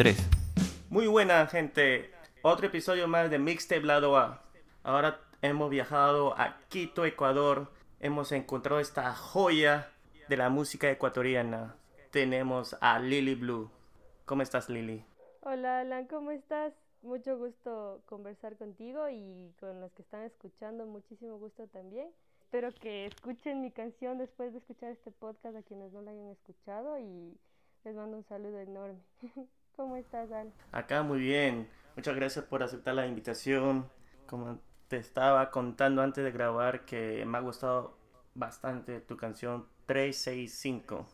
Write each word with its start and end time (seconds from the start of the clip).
3. 0.00 0.16
Muy 0.88 1.08
buena 1.08 1.46
gente, 1.46 2.10
otro 2.40 2.68
episodio 2.68 3.06
más 3.06 3.28
de 3.30 3.38
Mixtape 3.38 3.82
Lado 3.82 4.16
A. 4.16 4.42
Ahora 4.82 5.20
hemos 5.42 5.68
viajado 5.68 6.32
a 6.38 6.56
Quito, 6.70 7.04
Ecuador. 7.04 7.70
Hemos 7.98 8.32
encontrado 8.32 8.80
esta 8.80 9.14
joya 9.14 9.92
de 10.26 10.38
la 10.38 10.48
música 10.48 10.90
ecuatoriana. 10.90 11.76
Tenemos 12.12 12.78
a 12.80 12.98
Lily 12.98 13.34
Blue. 13.34 13.70
¿Cómo 14.24 14.40
estás 14.40 14.70
Lily? 14.70 15.04
Hola 15.42 15.80
Alan, 15.80 16.06
¿cómo 16.06 16.30
estás? 16.30 16.72
Mucho 17.02 17.36
gusto 17.36 18.00
conversar 18.06 18.56
contigo 18.56 19.06
y 19.10 19.52
con 19.60 19.82
los 19.82 19.92
que 19.92 20.00
están 20.00 20.22
escuchando, 20.22 20.86
muchísimo 20.86 21.36
gusto 21.36 21.66
también. 21.66 22.08
Espero 22.40 22.72
que 22.72 23.04
escuchen 23.04 23.60
mi 23.60 23.70
canción 23.70 24.16
después 24.16 24.52
de 24.52 24.60
escuchar 24.60 24.92
este 24.92 25.10
podcast 25.10 25.56
a 25.56 25.62
quienes 25.62 25.92
no 25.92 26.00
la 26.00 26.12
hayan 26.12 26.28
escuchado 26.28 26.98
y 26.98 27.36
les 27.84 27.94
mando 27.94 28.16
un 28.16 28.24
saludo 28.24 28.60
enorme. 28.60 29.02
¿Cómo 29.80 29.96
estás, 29.96 30.30
Al? 30.30 30.52
Acá 30.72 31.02
muy 31.02 31.20
bien. 31.20 31.66
Muchas 31.96 32.14
gracias 32.14 32.44
por 32.44 32.62
aceptar 32.62 32.94
la 32.94 33.06
invitación. 33.06 33.88
Como 34.26 34.60
te 34.88 34.98
estaba 34.98 35.50
contando 35.50 36.02
antes 36.02 36.22
de 36.22 36.30
grabar 36.30 36.84
que 36.84 37.24
me 37.24 37.38
ha 37.38 37.40
gustado 37.40 37.96
bastante 38.34 39.00
tu 39.00 39.16
canción 39.16 39.66
365. 39.86 41.06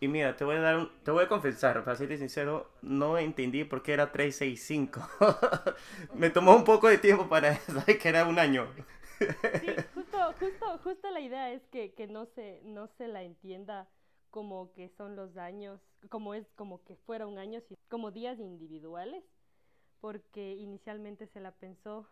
Y 0.00 0.08
mira, 0.08 0.34
te 0.34 0.42
voy 0.42 0.56
a 0.56 0.60
dar 0.60 0.78
un, 0.78 0.90
te 1.04 1.12
voy 1.12 1.26
a 1.26 1.28
confesar, 1.28 1.84
para 1.84 1.96
ser 1.96 2.18
sincero, 2.18 2.68
no 2.82 3.18
entendí 3.18 3.62
por 3.62 3.84
qué 3.84 3.92
era 3.92 4.10
365. 4.10 5.00
me 6.14 6.30
tomó 6.30 6.56
un 6.56 6.64
poco 6.64 6.88
de 6.88 6.98
tiempo 6.98 7.28
para 7.28 7.54
saber 7.66 8.00
que 8.00 8.08
era 8.08 8.24
un 8.26 8.40
año. 8.40 8.66
sí, 9.20 9.76
justo, 9.94 10.18
justo, 10.40 10.78
justo 10.82 11.10
la 11.12 11.20
idea 11.20 11.52
es 11.52 11.62
que, 11.70 11.94
que 11.94 12.08
no 12.08 12.26
se, 12.26 12.62
no 12.64 12.88
se 12.88 13.06
la 13.06 13.22
entienda 13.22 13.86
como 14.30 14.72
que 14.72 14.88
son 14.90 15.16
los 15.16 15.36
años, 15.36 15.80
como 16.10 16.34
es 16.34 16.46
como 16.54 16.84
que 16.84 16.96
fuera 16.96 17.26
un 17.26 17.38
año, 17.38 17.62
como 17.88 18.10
días 18.10 18.38
individuales, 18.38 19.24
porque 20.00 20.54
inicialmente 20.56 21.26
se 21.26 21.40
la 21.40 21.52
pensó 21.52 22.08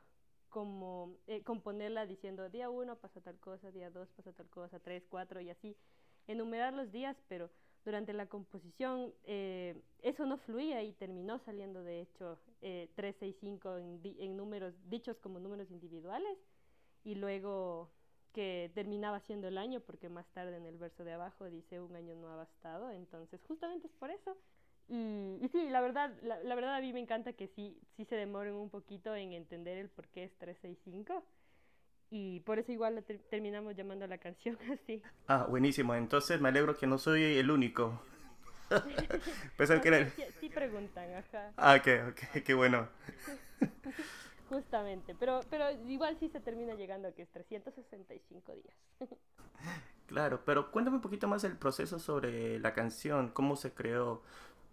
como 0.49 1.17
eh, 1.27 1.43
componerla 1.43 2.07
diciendo 2.07 2.49
día 2.49 2.71
uno 2.71 2.97
pasa 2.97 3.21
tal 3.21 3.39
cosa, 3.39 3.71
día 3.71 3.91
dos 3.91 4.09
pasa 4.13 4.33
tal 4.33 4.49
cosa, 4.49 4.79
tres, 4.79 5.05
cuatro 5.09 5.41
y 5.41 5.51
así, 5.51 5.77
enumerar 6.27 6.73
los 6.73 6.91
días, 6.93 7.17
pero 7.29 7.51
durante 7.85 8.13
la 8.13 8.27
composición 8.27 9.15
eh, 9.25 9.81
eso 10.03 10.27
no 10.27 10.39
fluía 10.39 10.83
y 10.83 10.93
terminó 10.93 11.39
saliendo 11.39 11.85
de 11.85 12.01
hecho 12.01 12.39
eh, 12.61 12.91
365 12.97 13.77
en, 13.77 14.01
en 14.19 14.37
números 14.37 14.75
dichos 14.89 15.17
como 15.19 15.39
números 15.39 15.71
individuales 15.71 16.37
y 17.05 17.15
luego 17.15 17.93
que 18.37 18.71
terminaba 18.75 19.19
siendo 19.21 19.49
el 19.49 19.57
año, 19.57 19.81
porque 19.81 20.11
más 20.11 20.27
tarde 20.35 20.59
en 20.59 20.67
el 20.67 20.77
verso 20.77 21.05
de 21.05 21.15
abajo 21.15 21.47
dice 21.47 21.81
un 21.81 21.97
año 21.97 22.15
no 22.17 22.29
ha 22.29 22.37
bastado, 22.37 22.91
entonces 22.91 23.41
justamente 23.49 23.87
es 23.87 23.95
por 23.95 24.11
eso. 24.11 24.37
Y, 24.89 25.39
y 25.41 25.49
sí, 25.49 25.71
la 25.71 25.81
verdad, 25.81 26.13
la, 26.21 26.39
la, 26.43 26.55
verdad 26.55 26.75
a 26.75 26.81
mí 26.83 26.93
me 26.93 27.01
encanta 27.01 27.33
que 27.33 27.49
sí, 27.49 27.81
sí 27.97 28.05
se 28.05 28.15
demoren 28.15 28.53
un 28.53 28.69
poquito 28.69 29.17
en 29.17 29.33
entender 29.33 29.79
el 29.79 29.89
por 29.89 30.07
qué 30.09 30.25
es 30.25 30.37
365. 30.37 31.25
Y 32.11 32.41
por 32.41 32.59
eso 32.59 32.73
igual 32.73 33.03
ter 33.05 33.21
terminamos 33.31 33.75
llamando 33.75 34.07
la 34.07 34.19
canción 34.19 34.59
así. 34.71 35.03
Ah, 35.29 35.47
buenísimo. 35.49 35.95
Entonces 35.95 36.39
me 36.39 36.51
alegro 36.51 36.77
que 36.77 36.87
no 36.87 36.99
soy 36.99 37.39
el 37.39 37.51
único. 37.51 38.03
pues 39.57 39.71
no, 39.71 39.81
que 39.81 39.89
era... 39.89 40.11
sí, 40.11 40.25
sí, 40.41 40.51
preguntan, 40.51 41.11
ajá. 41.15 41.55
Ah, 41.57 41.77
ok, 41.77 42.11
ok, 42.11 42.43
qué 42.45 42.53
bueno. 42.53 42.87
Justamente, 44.49 45.15
pero, 45.19 45.41
pero 45.51 45.71
igual 45.89 46.17
sí 46.19 46.29
se 46.29 46.41
termina 46.41 46.75
llegando 46.75 47.09
a 47.09 47.13
que 47.13 47.23
es 47.23 47.29
365 47.31 48.55
días. 48.55 48.77
claro, 50.07 50.43
pero 50.45 50.71
cuéntame 50.71 50.97
un 50.97 51.03
poquito 51.03 51.27
más 51.27 51.43
el 51.45 51.57
proceso 51.57 51.99
sobre 51.99 52.59
la 52.61 52.73
canción, 52.73 53.31
cómo 53.31 53.57
se 53.57 53.73
creó. 53.73 54.23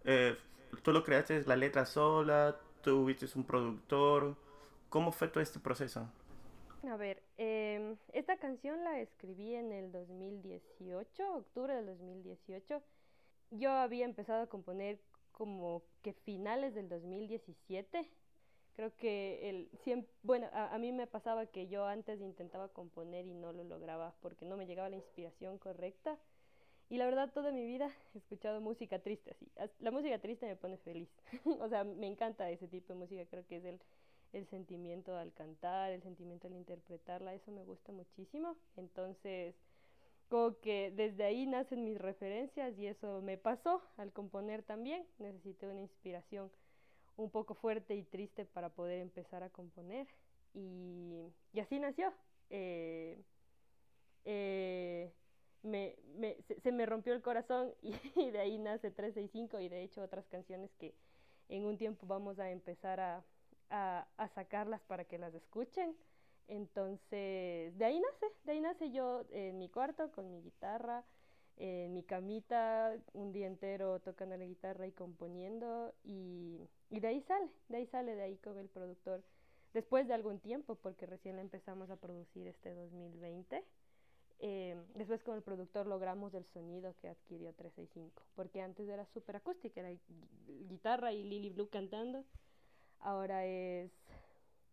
Eh, 0.03 0.35
¿Tú 0.83 0.91
lo 0.91 1.03
creaste 1.03 1.43
la 1.45 1.55
letra 1.55 1.85
sola? 1.85 2.57
¿Tuviste 2.81 3.25
un 3.35 3.45
productor? 3.45 4.35
¿Cómo 4.89 5.11
fue 5.11 5.27
todo 5.27 5.41
este 5.41 5.59
proceso? 5.59 6.07
A 6.87 6.97
ver, 6.97 7.23
eh, 7.37 7.95
esta 8.11 8.37
canción 8.37 8.83
la 8.83 8.99
escribí 8.99 9.55
en 9.55 9.71
el 9.71 9.91
2018, 9.91 11.33
octubre 11.33 11.75
del 11.75 11.85
2018. 11.87 12.83
Yo 13.51 13.71
había 13.71 14.05
empezado 14.05 14.43
a 14.43 14.47
componer 14.47 14.99
como 15.31 15.83
que 16.01 16.13
finales 16.13 16.75
del 16.75 16.89
2017 16.89 18.09
creo 18.75 18.95
que 18.95 19.49
el 19.49 19.69
bueno, 20.23 20.47
a, 20.53 20.73
a, 20.73 20.77
mí 20.77 20.91
me 20.91 21.07
pasaba 21.07 21.45
que 21.45 21.67
yo 21.67 21.85
antes 21.85 22.21
intentaba 22.21 22.69
componer 22.69 23.25
y 23.25 23.33
no 23.33 23.53
lo 23.53 23.63
lograba 23.63 24.13
porque 24.21 24.45
no 24.45 24.57
me 24.57 24.65
llegaba 24.65 24.89
la 24.89 24.95
inspiración 24.95 25.57
correcta. 25.57 26.17
Y 26.89 26.97
la 26.97 27.05
verdad, 27.05 27.31
toda 27.33 27.51
mi 27.51 27.65
vida 27.65 27.91
he 28.13 28.17
escuchado 28.17 28.61
música 28.61 28.99
triste 28.99 29.31
así. 29.31 29.51
La 29.79 29.91
música 29.91 30.19
triste 30.19 30.45
me 30.45 30.55
pone 30.55 30.77
feliz. 30.77 31.09
o 31.59 31.67
sea, 31.69 31.83
me 31.83 32.07
encanta 32.07 32.49
ese 32.49 32.67
tipo 32.67 32.93
de 32.93 32.99
música. 32.99 33.25
Creo 33.25 33.45
que 33.47 33.57
es 33.57 33.65
el, 33.65 33.79
el 34.33 34.45
sentimiento 34.47 35.15
al 35.15 35.33
cantar, 35.33 35.91
el 35.91 36.03
sentimiento 36.03 36.47
al 36.47 36.53
interpretarla. 36.53 37.33
Eso 37.33 37.51
me 37.51 37.63
gusta 37.63 37.91
muchísimo. 37.91 38.57
Entonces, 38.77 39.55
como 40.29 40.59
que 40.59 40.91
desde 40.91 41.23
ahí 41.23 41.45
nacen 41.45 41.83
mis 41.83 41.97
referencias 41.97 42.77
y 42.77 42.87
eso 42.87 43.21
me 43.21 43.37
pasó 43.37 43.81
al 43.97 44.11
componer 44.11 44.61
también. 44.61 45.05
Necesité 45.17 45.67
una 45.67 45.81
inspiración 45.81 46.51
un 47.17 47.29
poco 47.29 47.53
fuerte 47.53 47.95
y 47.95 48.03
triste 48.03 48.45
para 48.45 48.69
poder 48.69 48.99
empezar 48.99 49.43
a 49.43 49.49
componer. 49.49 50.07
Y, 50.53 51.31
así 51.59 51.79
nació. 51.79 52.13
Eh, 52.49 53.21
eh, 54.25 55.11
se, 56.61 56.71
me 56.71 56.85
rompió 56.85 57.13
el 57.13 57.21
corazón 57.21 57.73
y, 57.81 58.31
de 58.31 58.39
ahí 58.39 58.57
nace 58.57 58.91
365 58.91 59.59
y 59.59 59.69
de 59.69 59.83
hecho 59.83 60.01
otras 60.01 60.27
canciones 60.27 60.73
que 60.75 60.93
en 61.49 61.65
un 61.65 61.77
tiempo 61.77 62.05
vamos 62.05 62.39
a 62.39 62.49
empezar 62.51 62.99
a, 62.99 63.23
a 63.69 64.27
sacarlas 64.29 64.81
para 64.83 65.05
que 65.05 65.17
las 65.17 65.33
escuchen. 65.33 65.95
Entonces, 66.47 67.77
de 67.77 67.85
ahí 67.85 67.99
nace, 67.99 68.25
de 68.43 68.51
ahí 68.51 68.61
nace 68.61 68.91
yo 68.91 69.23
en 69.31 69.57
mi 69.57 69.69
cuarto 69.69 70.11
con 70.11 70.29
mi 70.29 70.41
guitarra, 70.41 71.05
en 71.57 71.93
mi 71.93 72.03
camita 72.03 72.95
un 73.13 73.31
día 73.31 73.47
entero 73.47 73.99
tocando 73.99 74.35
la 74.37 74.45
guitarra 74.45 74.87
y 74.87 74.91
componiendo 74.91 75.93
y, 76.03 76.69
y, 76.89 76.99
de 76.99 77.07
ahí 77.07 77.21
sale, 77.21 77.49
de 77.69 77.77
ahí 77.77 77.85
sale, 77.87 78.15
de 78.15 78.23
ahí 78.23 78.37
con 78.37 78.57
el 78.57 78.69
productor. 78.69 79.23
Después 79.73 80.07
de 80.07 80.13
algún 80.13 80.39
tiempo, 80.39 80.75
porque 80.75 81.05
recién 81.05 81.35
la 81.35 81.41
empezamos 81.41 81.89
a 81.89 81.95
producir 81.95 82.47
este 82.47 82.73
2020, 82.73 83.63
eh, 84.45 84.75
después 84.95 85.23
con 85.23 85.35
el 85.35 85.41
productor 85.41 85.87
logramos 85.87 86.33
el 86.33 86.45
sonido 86.45 86.93
que 87.01 87.07
adquirió 87.07 87.53
365, 87.53 88.23
porque 88.35 88.61
antes 88.61 88.89
era 88.89 89.05
súper 89.05 89.37
acústica, 89.37 89.79
era 89.79 89.97
guitarra 90.67 91.13
y 91.13 91.23
Lily 91.23 91.49
Blue 91.49 91.69
cantando, 91.69 92.25
ahora 92.99 93.45
es, 93.45 93.89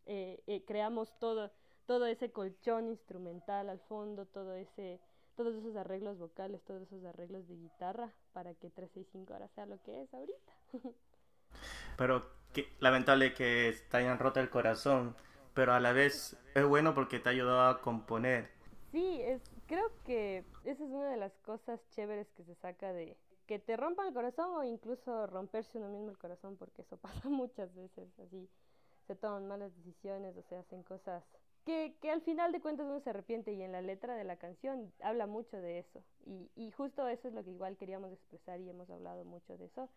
eh, 0.07 0.43
eh, 0.49 0.65
creamos 0.67 1.17
todo, 1.21 1.53
todo 1.87 2.07
ese 2.07 2.33
colchón 2.33 2.89
instrumental 2.89 3.69
al 3.69 3.79
fondo, 3.81 4.27
todo 4.27 4.55
ese 4.55 4.99
todos 5.41 5.55
esos 5.55 5.75
arreglos 5.75 6.19
vocales, 6.19 6.63
todos 6.65 6.83
esos 6.83 7.03
arreglos 7.03 7.49
de 7.49 7.57
guitarra 7.57 8.13
para 8.35 8.53
que 8.53 8.69
365 8.69 9.33
ahora 9.33 9.49
sea 9.49 9.65
lo 9.65 9.81
que 9.83 10.03
es 10.03 10.13
ahorita. 10.13 10.53
pero 11.97 12.27
qué 12.53 12.69
lamentable 12.79 13.33
que 13.33 13.75
te 13.91 13.97
hayan 13.97 14.19
roto 14.19 14.39
el 14.39 14.51
corazón, 14.51 15.17
pero 15.55 15.73
a 15.73 15.81
la 15.81 15.93
vez 15.93 16.37
es 16.55 16.65
bueno 16.67 16.95
porque 16.95 17.21
te 17.21 17.31
ha 17.31 17.33
ayudado 17.33 17.71
a 17.71 17.81
componer. 17.81 18.51
Sí, 18.93 19.23
es, 19.23 19.41
creo 19.67 19.91
que 20.05 20.45
esa 20.65 20.85
es 20.85 20.91
una 20.91 21.09
de 21.09 21.17
las 21.17 21.33
cosas 21.39 21.81
chéveres 21.89 22.31
que 22.33 22.45
se 22.45 22.55
saca 22.57 22.93
de 22.93 23.17
que 23.47 23.59
te 23.59 23.79
rompan 23.79 24.09
el 24.09 24.15
corazón 24.15 24.51
o 24.57 24.63
incluso 24.63 25.27
romperse 25.27 25.79
uno 25.79 25.89
mismo 25.89 26.11
el 26.11 26.19
corazón, 26.19 26.59
porque 26.59 26.83
eso 26.83 26.99
pasa 27.25 27.31
muchas 27.31 27.75
veces, 27.75 28.11
así 28.19 28.47
se 29.07 29.17
toman 29.17 29.49
malas 29.49 29.75
decisiones 29.77 30.37
o 30.37 30.43
se 30.43 30.57
hacen 30.57 30.83
cosas 30.83 31.25
que, 31.65 31.95
que, 32.01 32.11
al 32.11 32.23
final 32.23 32.53
de 32.53 32.61
cuentas 32.61 32.87
uno 32.87 33.01
se 33.01 33.11
arrepiente 33.11 33.53
y 33.53 33.63
en 33.63 33.73
la 33.73 33.83
letra 33.83 34.15
de 34.15 34.25
la 34.25 34.37
canción 34.37 34.93
habla 35.03 35.27
mucho 35.27 35.61
de 35.61 35.79
eso. 35.79 36.03
Y, 36.25 36.51
y, 36.57 36.71
justo 36.71 37.07
eso 37.09 37.29
es 37.29 37.35
lo 37.35 37.45
que 37.45 37.51
igual 37.51 37.77
queríamos 37.77 38.13
expresar 38.13 38.61
y 38.61 38.69
hemos 38.69 38.89
hablado 38.91 39.25
mucho 39.25 39.57
de 39.57 39.67
eso, 39.67 39.89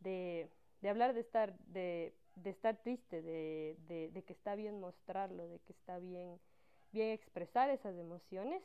de, 0.00 0.50
de 0.80 0.88
hablar 0.88 1.14
de 1.14 1.20
estar, 1.20 1.58
de, 1.58 2.14
de 2.36 2.50
estar 2.50 2.76
triste, 2.82 3.22
de, 3.22 3.76
de, 3.88 4.22
que 4.22 4.32
está 4.32 4.54
bien 4.54 4.80
mostrarlo, 4.80 5.48
de 5.48 5.58
que 5.60 5.72
está 5.72 5.98
bien, 5.98 6.38
bien 6.92 7.10
expresar 7.10 7.70
esas 7.70 7.96
emociones. 7.96 8.62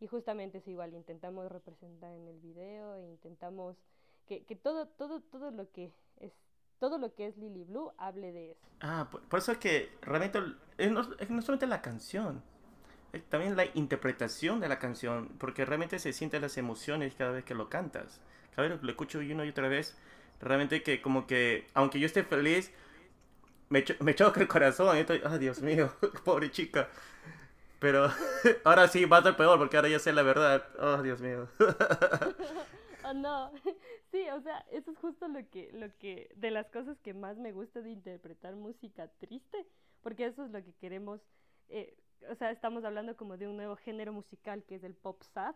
Y 0.00 0.06
justamente 0.06 0.58
eso 0.58 0.70
igual 0.70 0.94
intentamos 0.94 1.50
representar 1.50 2.12
en 2.14 2.28
el 2.28 2.38
video 2.38 2.94
e 2.94 3.08
intentamos 3.08 3.76
que, 4.26 4.44
que 4.44 4.54
todo, 4.54 4.86
todo, 4.86 5.20
todo 5.20 5.50
lo 5.50 5.70
que 5.72 5.92
es 6.20 6.32
todo 6.78 6.98
lo 6.98 7.14
que 7.14 7.26
es 7.26 7.36
Lily 7.36 7.64
Blue 7.64 7.92
hable 7.98 8.32
de 8.32 8.52
eso. 8.52 8.60
Ah, 8.80 9.08
por, 9.10 9.22
por 9.22 9.38
eso 9.38 9.52
es 9.52 9.58
que 9.58 9.90
realmente 10.02 10.40
es 10.78 10.90
no, 10.90 11.00
es 11.18 11.30
no 11.30 11.42
solamente 11.42 11.66
la 11.66 11.82
canción, 11.82 12.42
es 13.12 13.24
también 13.24 13.56
la 13.56 13.64
interpretación 13.74 14.60
de 14.60 14.68
la 14.68 14.78
canción, 14.78 15.28
porque 15.38 15.64
realmente 15.64 15.98
se 15.98 16.12
sienten 16.12 16.42
las 16.42 16.58
emociones 16.58 17.14
cada 17.16 17.32
vez 17.32 17.44
que 17.44 17.54
lo 17.54 17.68
cantas. 17.68 18.20
Cada 18.54 18.68
vez 18.68 18.78
que 18.78 18.86
lo 18.86 18.90
escucho 18.90 19.18
una 19.18 19.44
y 19.44 19.48
otra 19.48 19.68
vez, 19.68 19.96
realmente 20.40 20.82
que 20.82 21.00
como 21.00 21.26
que, 21.26 21.66
aunque 21.74 22.00
yo 22.00 22.06
esté 22.06 22.22
feliz, 22.22 22.70
me, 23.70 23.84
cho 23.84 23.94
me 24.00 24.14
choca 24.14 24.40
el 24.40 24.48
corazón. 24.48 24.96
Y 24.96 25.00
estoy, 25.00 25.22
oh, 25.24 25.38
Dios 25.38 25.62
mío, 25.62 25.92
pobre 26.24 26.50
chica. 26.50 26.88
Pero 27.78 28.10
ahora 28.64 28.88
sí 28.88 29.04
va 29.04 29.18
a 29.18 29.22
ser 29.22 29.36
peor 29.36 29.58
porque 29.58 29.76
ahora 29.76 29.88
ya 29.88 29.98
sé 29.98 30.12
la 30.12 30.22
verdad. 30.22 30.66
Oh, 30.78 31.02
Dios 31.02 31.20
mío. 31.20 31.48
Oh, 33.08 33.14
no, 33.14 33.52
sí, 34.10 34.28
o 34.28 34.40
sea, 34.42 34.58
eso 34.70 34.90
es 34.90 34.98
justo 34.98 35.28
lo 35.28 35.48
que, 35.48 35.70
lo 35.72 35.96
que, 35.96 36.30
de 36.36 36.50
las 36.50 36.68
cosas 36.70 36.98
que 37.00 37.14
más 37.14 37.38
me 37.38 37.52
gusta 37.52 37.80
de 37.80 37.90
interpretar 37.90 38.54
música 38.54 39.08
triste, 39.18 39.66
porque 40.02 40.26
eso 40.26 40.44
es 40.44 40.50
lo 40.50 40.62
que 40.62 40.74
queremos, 40.74 41.20
eh, 41.68 41.96
o 42.30 42.34
sea, 42.34 42.50
estamos 42.50 42.84
hablando 42.84 43.16
como 43.16 43.38
de 43.38 43.48
un 43.48 43.56
nuevo 43.56 43.76
género 43.76 44.12
musical 44.12 44.62
que 44.64 44.74
es 44.74 44.84
el 44.84 44.94
pop 44.94 45.22
sad, 45.22 45.54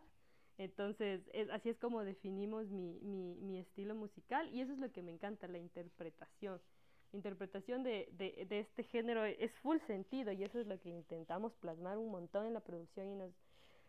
entonces 0.56 1.22
así 1.52 1.69
es 1.69 1.78
como 1.78 2.04
definimos 2.04 2.69
mi, 2.69 2.99
mi, 3.02 3.58
estilo 3.58 3.94
musical 3.94 4.49
y 4.50 4.60
eso 4.60 4.72
es 4.72 4.78
lo 4.78 4.90
que 4.93 5.02
me 5.02 5.12
encanta, 5.12 5.46
la 5.49 5.58
interpretación. 5.58 6.60
La 7.10 7.16
interpretación 7.16 7.82
de, 7.82 8.08
de 8.12 8.60
este 8.60 8.84
género 8.84 9.25
es 9.25 9.52
full 9.60 9.78
sentido 9.87 10.32
y 10.32 10.44
eso 10.44 10.58
es 10.58 10.66
lo 10.66 10.81
que 10.81 10.88
intentamos 10.88 11.54
plasmar 11.56 11.99
un 11.99 12.10
montón 12.10 12.46
en 12.46 12.54
la 12.54 12.60
producción 12.60 13.08
y 13.08 13.14
nos 13.14 13.32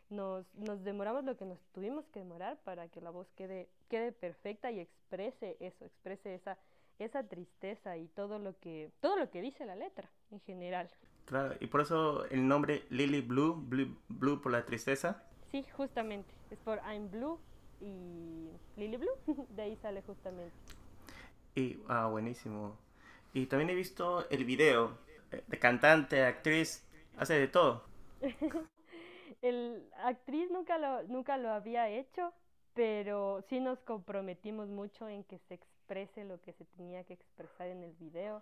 nos, 0.09 0.45
nos 0.55 0.83
demoramos 0.83 1.23
lo 1.23 1.37
que 1.37 1.45
nos 1.45 1.59
tuvimos 1.73 2.05
que 2.07 2.19
demorar 2.19 2.57
para 2.63 2.87
que 2.87 3.01
la 3.01 3.09
voz 3.09 3.27
quede, 3.35 3.69
quede 3.89 4.11
perfecta 4.11 4.71
y 4.71 4.79
exprese 4.79 5.57
eso, 5.59 5.85
exprese 5.85 6.35
esa, 6.35 6.57
esa 6.99 7.23
tristeza 7.23 7.97
y 7.97 8.07
todo 8.09 8.39
lo 8.39 8.57
que 8.59 8.91
todo 8.99 9.17
lo 9.17 9.29
que 9.29 9.41
dice 9.41 9.65
la 9.65 9.75
letra 9.75 10.09
en 10.31 10.39
general. 10.41 10.89
Claro, 11.25 11.55
y 11.59 11.67
por 11.67 11.81
eso 11.81 12.25
el 12.25 12.47
nombre 12.47 12.83
Lily 12.89 13.21
Blue, 13.21 13.55
Blue, 13.55 13.97
Blue 14.09 14.41
por 14.41 14.51
la 14.51 14.65
tristeza. 14.65 15.23
Sí, 15.51 15.65
justamente, 15.75 16.33
es 16.51 16.59
por 16.59 16.79
I'm 16.79 17.09
Blue 17.09 17.39
y 17.79 18.49
Lily 18.75 18.97
Blue, 18.97 19.17
de 19.49 19.61
ahí 19.61 19.75
sale 19.77 20.01
justamente. 20.01 20.55
Y, 21.55 21.79
ah, 21.87 22.07
buenísimo. 22.07 22.77
Y 23.33 23.45
también 23.45 23.69
he 23.69 23.75
visto 23.75 24.27
el 24.29 24.45
video 24.45 24.97
eh, 25.31 25.43
de 25.47 25.59
cantante, 25.59 26.23
actriz, 26.25 26.85
hace 27.17 27.35
de 27.35 27.47
todo. 27.47 27.85
el 29.43 29.89
actriz 30.03 30.49
nunca 30.49 30.77
lo, 30.77 31.03
nunca 31.03 31.37
lo 31.37 31.49
había 31.49 31.89
hecho, 31.89 32.33
pero 32.73 33.41
sí 33.49 33.59
nos 33.59 33.79
comprometimos 33.81 34.69
mucho 34.69 35.07
en 35.07 35.23
que 35.25 35.37
se 35.37 35.55
exprese 35.55 36.23
lo 36.23 36.41
que 36.41 36.53
se 36.53 36.65
tenía 36.65 37.03
que 37.03 37.13
expresar 37.13 37.67
en 37.67 37.83
el 37.83 37.93
video 37.93 38.41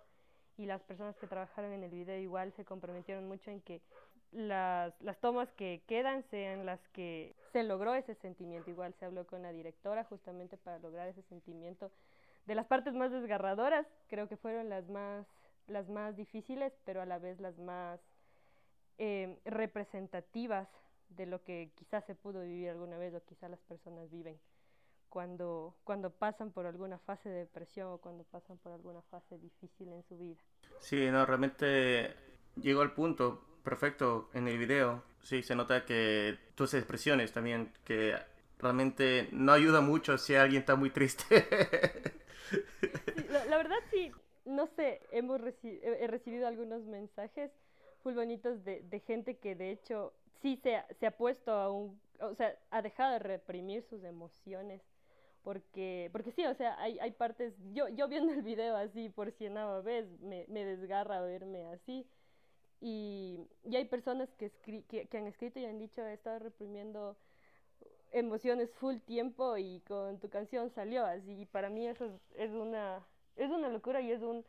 y 0.56 0.66
las 0.66 0.82
personas 0.82 1.16
que 1.16 1.26
trabajaron 1.26 1.72
en 1.72 1.82
el 1.82 1.90
video 1.90 2.18
igual 2.18 2.52
se 2.52 2.64
comprometieron 2.64 3.26
mucho 3.26 3.50
en 3.50 3.60
que 3.60 3.82
las, 4.30 4.94
las 5.02 5.18
tomas 5.18 5.52
que 5.52 5.82
quedan 5.86 6.22
sean 6.30 6.64
las 6.64 6.80
que 6.90 7.34
se 7.52 7.64
logró 7.64 7.94
ese 7.94 8.14
sentimiento. 8.14 8.70
Igual 8.70 8.94
se 8.94 9.04
habló 9.04 9.26
con 9.26 9.42
la 9.42 9.52
directora 9.52 10.04
justamente 10.04 10.56
para 10.56 10.78
lograr 10.78 11.08
ese 11.08 11.22
sentimiento 11.22 11.90
de 12.46 12.54
las 12.54 12.66
partes 12.66 12.94
más 12.94 13.10
desgarradoras, 13.10 13.86
creo 14.08 14.28
que 14.28 14.36
fueron 14.36 14.68
las 14.68 14.88
más, 14.88 15.26
las 15.66 15.88
más 15.88 16.16
difíciles, 16.16 16.72
pero 16.84 17.00
a 17.00 17.06
la 17.06 17.18
vez 17.18 17.40
las 17.40 17.58
más 17.58 18.00
eh, 18.98 19.38
representativas 19.44 20.68
de 21.16 21.26
lo 21.26 21.42
que 21.42 21.72
quizás 21.74 22.04
se 22.06 22.14
pudo 22.14 22.42
vivir 22.42 22.70
alguna 22.70 22.98
vez 22.98 23.14
o 23.14 23.24
quizás 23.24 23.50
las 23.50 23.60
personas 23.60 24.10
viven 24.10 24.38
cuando, 25.12 25.76
cuando 25.84 26.08
pasan 26.10 26.52
por 26.52 26.64
alguna 26.64 26.98
fase 26.98 27.28
de 27.28 27.40
depresión 27.40 27.88
o 27.92 27.98
cuando 27.98 28.24
pasan 28.24 28.56
por 28.56 28.72
alguna 28.72 29.02
fase 29.02 29.36
difícil 29.38 29.92
en 29.92 30.02
su 30.04 30.16
vida. 30.16 30.40
Sí, 30.80 31.10
no, 31.10 31.26
realmente 31.26 32.14
llegó 32.56 32.80
al 32.80 32.94
punto 32.94 33.44
perfecto 33.62 34.30
en 34.32 34.48
el 34.48 34.56
video. 34.56 35.02
Sí, 35.22 35.42
se 35.42 35.54
nota 35.54 35.84
que 35.84 36.38
tus 36.54 36.72
expresiones 36.72 37.30
también, 37.30 37.74
que 37.84 38.16
realmente 38.58 39.28
no 39.32 39.52
ayuda 39.52 39.82
mucho 39.82 40.16
si 40.16 40.34
alguien 40.34 40.60
está 40.60 40.76
muy 40.76 40.88
triste. 40.88 41.46
la, 43.28 43.58
verdad 43.58 43.76
sí, 43.90 44.10
no 44.46 44.66
sé, 44.66 45.02
hemos 45.10 45.42
he 45.62 46.06
recibido 46.06 46.46
algunos 46.46 46.84
mensajes 46.84 47.50
muy 48.02 48.14
bonitos 48.14 48.64
de, 48.64 48.80
de 48.80 49.00
gente 49.00 49.36
que 49.36 49.54
de 49.54 49.72
hecho 49.72 50.14
sí 50.42 50.56
se, 50.56 50.82
se 50.98 51.06
ha 51.06 51.16
puesto 51.16 51.52
a 51.52 51.70
un, 51.70 52.00
o 52.20 52.34
sea, 52.34 52.56
ha 52.70 52.82
dejado 52.82 53.12
de 53.12 53.18
reprimir 53.20 53.82
sus 53.84 54.04
emociones. 54.04 54.82
Porque, 55.42 56.08
porque 56.12 56.30
sí, 56.30 56.44
o 56.46 56.54
sea, 56.54 56.80
hay, 56.80 56.98
hay 57.00 57.10
partes, 57.12 57.54
yo, 57.72 57.88
yo 57.88 58.06
viendo 58.06 58.32
el 58.32 58.42
video 58.42 58.76
así 58.76 59.08
por 59.08 59.32
cienava 59.32 59.80
vez, 59.80 60.06
me, 60.20 60.46
me 60.48 60.64
desgarra 60.64 61.20
verme 61.20 61.66
así. 61.66 62.06
Y, 62.80 63.40
y 63.64 63.76
hay 63.76 63.84
personas 63.86 64.28
que, 64.34 64.50
que, 64.62 65.06
que, 65.06 65.18
han 65.18 65.26
escrito 65.26 65.58
y 65.58 65.64
han 65.64 65.78
dicho, 65.78 66.02
he 66.04 66.12
estado 66.12 66.38
reprimiendo 66.38 67.16
emociones 68.12 68.70
full 68.74 68.98
tiempo 68.98 69.56
y 69.56 69.80
con 69.80 70.18
tu 70.20 70.28
canción 70.28 70.70
salió 70.70 71.04
así. 71.04 71.42
Y 71.42 71.46
para 71.46 71.70
mí 71.70 71.88
eso 71.88 72.06
es, 72.06 72.12
es, 72.36 72.50
una, 72.52 73.04
es 73.36 73.50
una 73.50 73.68
locura 73.68 74.00
y 74.00 74.12
es 74.12 74.22
un, 74.22 74.44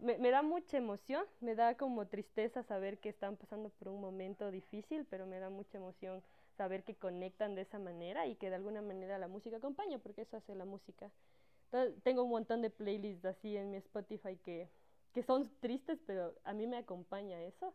me, 0.00 0.30
da 0.30 0.42
mucha 0.42 0.78
emoción, 0.78 1.24
me 1.40 1.54
da 1.54 1.76
como 1.76 2.06
tristeza 2.06 2.62
saber 2.62 2.98
que 2.98 3.08
están 3.08 3.36
pasando 3.36 3.70
por 3.70 3.88
un 3.88 4.00
momento 4.00 4.50
difícil, 4.50 5.06
pero 5.08 5.26
me 5.26 5.38
da 5.38 5.50
mucha 5.50 5.78
emoción 5.78 6.22
saber 6.56 6.84
que 6.84 6.94
conectan 6.94 7.54
de 7.54 7.62
esa 7.62 7.78
manera 7.78 8.26
y 8.26 8.36
que 8.36 8.50
de 8.50 8.56
alguna 8.56 8.82
manera 8.82 9.18
la 9.18 9.28
música 9.28 9.58
acompaña, 9.58 9.98
porque 9.98 10.22
eso 10.22 10.36
hace 10.36 10.54
la 10.54 10.64
música. 10.64 11.10
Entonces, 11.66 12.02
tengo 12.02 12.24
un 12.24 12.30
montón 12.30 12.62
de 12.62 12.70
playlists 12.70 13.24
así 13.24 13.56
en 13.56 13.70
mi 13.70 13.76
Spotify 13.76 14.36
que, 14.36 14.68
que 15.12 15.22
son 15.22 15.50
tristes, 15.60 15.98
pero 16.06 16.34
a 16.44 16.52
mí 16.52 16.66
me 16.66 16.78
acompaña 16.78 17.40
eso. 17.42 17.74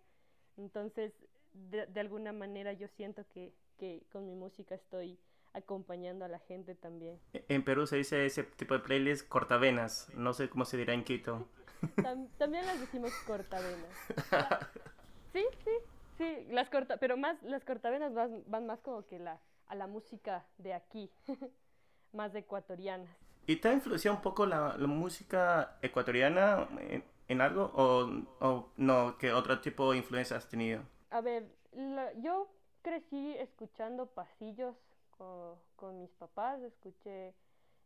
Entonces, 0.58 1.14
de, 1.54 1.86
de 1.86 2.00
alguna 2.00 2.34
manera 2.34 2.74
yo 2.74 2.88
siento 2.88 3.26
que, 3.30 3.54
que 3.78 4.04
con 4.12 4.26
mi 4.26 4.36
música 4.36 4.76
estoy 4.76 5.18
acompañando 5.54 6.26
a 6.26 6.28
la 6.28 6.40
gente 6.40 6.76
también. 6.76 7.18
En 7.32 7.64
Perú 7.64 7.88
se 7.88 7.96
dice 7.96 8.26
ese 8.26 8.44
tipo 8.44 8.74
de 8.74 8.82
playlist 8.82 9.28
cortavenas, 9.28 10.10
no 10.14 10.34
sé 10.34 10.50
cómo 10.50 10.66
se 10.66 10.76
dirá 10.76 10.94
en 10.94 11.06
Quito 11.06 11.48
también 12.38 12.66
las 12.66 12.80
decimos 12.80 13.12
cortavenas. 13.26 13.90
Sí, 15.36 15.44
sí, 15.66 15.72
sí, 16.18 16.48
las 16.50 16.70
corta, 16.70 16.96
pero 16.96 17.18
más 17.18 17.42
las 17.44 17.66
cortavenas 17.66 18.14
van, 18.14 18.42
van 18.48 18.66
más 18.66 18.80
como 18.80 19.06
que 19.06 19.20
la, 19.20 19.38
a 19.68 19.76
la 19.76 19.86
música 19.86 20.46
de 20.58 20.74
aquí, 20.74 21.12
más 22.14 22.34
ecuatorianas. 22.36 23.10
¿Y 23.46 23.58
te 23.58 23.68
ha 23.68 23.74
influenciado 23.74 24.16
un 24.16 24.24
poco 24.24 24.46
la, 24.46 24.78
la 24.78 24.88
música 24.88 25.78
ecuatoriana 25.82 26.70
en, 27.28 27.42
algo 27.42 27.70
o, 27.76 28.10
o, 28.40 28.72
no? 28.78 29.18
¿Qué 29.18 29.34
otro 29.34 29.60
tipo 29.60 29.92
de 29.92 29.98
influencia 29.98 30.38
has 30.38 30.48
tenido? 30.48 30.84
A 31.10 31.20
ver, 31.20 31.48
yo 32.22 32.50
crecí 32.82 33.36
escuchando 33.38 34.08
pasillos 34.08 34.76
con, 35.12 35.56
con 35.76 36.00
mis 36.00 36.12
papás, 36.12 36.62
escuché, 36.62 37.36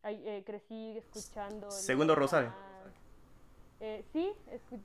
eh, 0.04 0.44
crecí 0.46 0.98
escuchando... 0.98 1.72
Segundo 1.72 2.14
Rosario. 2.14 2.54
Eh, 3.80 4.04
sí, 4.12 4.34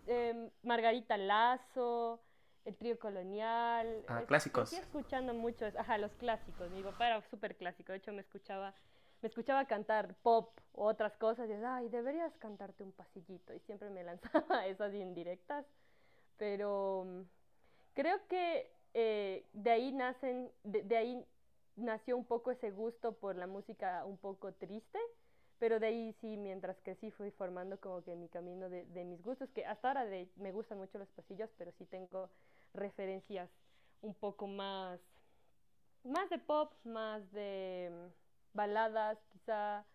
eh, 0.06 0.50
Margarita 0.62 1.16
Lazo, 1.16 2.20
el 2.64 2.76
trío 2.76 2.98
colonial. 2.98 4.04
Ah, 4.06 4.22
clásicos. 4.26 4.72
Estoy 4.72 4.84
escuchando 4.84 5.34
mucho, 5.34 5.66
ajá, 5.76 5.98
los 5.98 6.12
clásicos. 6.14 6.70
Mi 6.70 6.82
papá 6.82 7.08
era 7.08 7.22
súper 7.22 7.56
clásico, 7.56 7.92
de 7.92 7.98
hecho 7.98 8.12
me 8.12 8.20
escuchaba, 8.20 8.74
me 9.20 9.28
escuchaba 9.28 9.64
cantar 9.66 10.14
pop 10.22 10.58
o 10.72 10.86
otras 10.86 11.16
cosas 11.16 11.46
y 11.46 11.52
decía, 11.52 11.76
ay, 11.76 11.88
deberías 11.88 12.36
cantarte 12.38 12.84
un 12.84 12.92
pasillito. 12.92 13.52
Y 13.52 13.60
siempre 13.60 13.90
me 13.90 14.04
lanzaba 14.04 14.66
esas 14.66 14.94
indirectas. 14.94 15.66
Pero 16.36 17.24
creo 17.94 18.18
que 18.28 18.70
eh, 18.92 19.46
de 19.52 19.70
ahí 19.70 19.92
nacen, 19.92 20.50
de 20.62 20.96
ahí 20.96 21.24
nació 21.76 22.16
un 22.16 22.24
poco 22.24 22.52
ese 22.52 22.70
gusto 22.70 23.12
por 23.12 23.36
la 23.36 23.46
música 23.46 24.04
un 24.04 24.16
poco 24.16 24.52
triste 24.52 24.98
pero 25.64 25.80
de 25.80 25.86
ahí 25.86 26.12
sí, 26.20 26.36
mientras 26.36 26.78
que 26.82 26.94
sí 26.96 27.10
fui 27.10 27.30
formando 27.30 27.80
como 27.80 28.04
que 28.04 28.14
mi 28.16 28.28
camino 28.28 28.68
de, 28.68 28.84
de 28.84 29.02
mis 29.02 29.22
gustos, 29.22 29.48
que 29.54 29.64
hasta 29.64 29.88
ahora 29.88 30.04
de, 30.04 30.28
me 30.36 30.52
gustan 30.52 30.76
mucho 30.76 30.98
los 30.98 31.08
pasillos, 31.08 31.48
pero 31.56 31.72
sí 31.78 31.86
tengo 31.86 32.28
referencias 32.74 33.48
un 34.02 34.12
poco 34.12 34.46
más, 34.46 35.00
más 36.04 36.28
de 36.28 36.38
pop, 36.38 36.74
más 36.84 37.32
de 37.32 37.90
baladas, 38.52 39.16
quizá. 39.32 39.86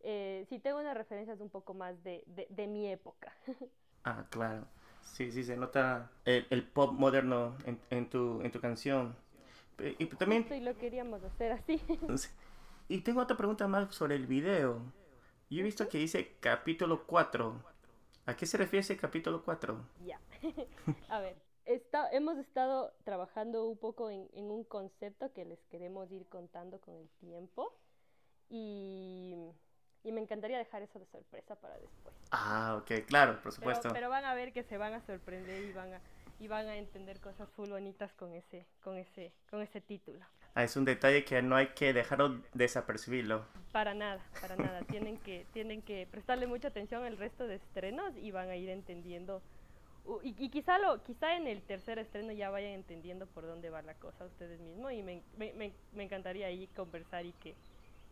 Eh, 0.00 0.46
sí 0.48 0.58
tengo 0.58 0.80
unas 0.80 0.96
referencias 0.96 1.38
un 1.38 1.48
poco 1.48 1.74
más 1.74 2.02
de, 2.02 2.24
de, 2.26 2.48
de 2.50 2.66
mi 2.66 2.88
época. 2.90 3.32
ah, 4.02 4.26
claro. 4.30 4.66
Sí, 5.00 5.30
sí, 5.30 5.44
se 5.44 5.56
nota 5.56 6.10
el, 6.24 6.44
el 6.50 6.66
pop 6.66 6.92
moderno 6.92 7.56
en, 7.66 7.78
en, 7.90 8.10
tu, 8.10 8.40
en 8.42 8.50
tu 8.50 8.60
canción. 8.60 9.14
Y 9.78 10.06
también... 10.06 10.44
Y 10.50 10.58
lo 10.58 10.76
queríamos 10.76 11.22
hacer 11.22 11.52
así. 11.52 11.80
Y 12.88 13.00
tengo 13.00 13.22
otra 13.22 13.36
pregunta 13.36 13.66
más 13.66 13.94
sobre 13.94 14.14
el 14.14 14.26
video. 14.26 14.82
Yo 15.54 15.60
he 15.60 15.62
visto 15.62 15.88
que 15.88 15.98
dice 15.98 16.36
capítulo 16.40 17.06
4. 17.06 17.62
¿A 18.26 18.36
qué 18.36 18.44
se 18.44 18.58
refiere 18.58 18.80
ese 18.80 18.96
capítulo 18.96 19.44
4? 19.44 19.88
Ya. 20.04 20.18
a 21.08 21.20
ver, 21.20 21.36
está, 21.64 22.10
hemos 22.10 22.38
estado 22.38 22.92
trabajando 23.04 23.64
un 23.68 23.78
poco 23.78 24.10
en, 24.10 24.28
en, 24.32 24.50
un 24.50 24.64
concepto 24.64 25.32
que 25.32 25.44
les 25.44 25.64
queremos 25.66 26.10
ir 26.10 26.26
contando 26.26 26.80
con 26.80 26.96
el 26.96 27.08
tiempo. 27.20 27.72
Y, 28.50 29.36
y, 30.02 30.10
me 30.10 30.20
encantaría 30.20 30.58
dejar 30.58 30.82
eso 30.82 30.98
de 30.98 31.06
sorpresa 31.06 31.54
para 31.54 31.78
después. 31.78 32.16
Ah, 32.32 32.80
ok, 32.82 33.06
claro, 33.06 33.40
por 33.40 33.52
supuesto. 33.52 33.82
Pero, 33.82 33.94
pero 33.94 34.08
van 34.08 34.24
a 34.24 34.34
ver 34.34 34.52
que 34.52 34.64
se 34.64 34.76
van 34.76 34.92
a 34.92 35.06
sorprender 35.06 35.66
y 35.66 35.72
van 35.72 35.92
a, 35.94 36.00
y 36.38 36.48
van 36.48 36.66
a 36.66 36.76
entender 36.76 37.20
cosas 37.20 37.48
full 37.50 37.70
bonitas 37.70 38.12
con 38.14 38.34
ese, 38.34 38.66
con 38.82 38.96
ese, 38.96 39.32
con 39.50 39.62
ese 39.62 39.80
título. 39.80 40.20
Ah, 40.54 40.62
es 40.62 40.76
un 40.76 40.84
detalle 40.84 41.24
que 41.24 41.42
no 41.42 41.56
hay 41.56 41.68
que 41.68 41.92
dejarlo 41.92 42.40
desapercibirlo. 42.52 43.44
Para 43.72 43.94
nada, 43.94 44.20
para 44.40 44.56
nada. 44.56 44.82
tienen, 44.88 45.18
que, 45.18 45.46
tienen 45.52 45.82
que 45.82 46.06
prestarle 46.10 46.46
mucha 46.46 46.68
atención 46.68 47.02
al 47.04 47.16
resto 47.18 47.46
de 47.46 47.56
estrenos 47.56 48.16
y 48.16 48.30
van 48.30 48.48
a 48.50 48.56
ir 48.56 48.68
entendiendo. 48.68 49.42
y, 50.22 50.34
y, 50.38 50.50
quizá, 50.50 50.78
lo, 50.78 51.02
quizá 51.02 51.36
en 51.36 51.48
el 51.48 51.62
tercer 51.62 51.98
estreno 51.98 52.32
ya 52.32 52.50
vayan 52.50 52.72
entendiendo 52.72 53.26
por 53.26 53.46
dónde 53.46 53.70
va 53.70 53.82
la 53.82 53.94
cosa 53.94 54.24
ustedes 54.26 54.60
mismos 54.60 54.92
y 54.92 55.02
me, 55.02 55.22
me, 55.36 55.52
me, 55.54 55.72
me 55.92 56.04
encantaría 56.04 56.46
ahí 56.46 56.68
conversar 56.68 57.26
y 57.26 57.32
que, 57.32 57.56